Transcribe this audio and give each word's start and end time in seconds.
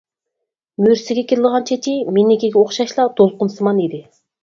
مۈرىسىگە 0.83 1.25
كېلىدىغان 1.33 1.69
چېچى 1.73 1.95
مېنىڭكىگە 2.17 2.63
ئوخشاشلا 2.65 3.09
دولقۇنسىمان 3.23 3.87
ئىدى. 3.89 4.07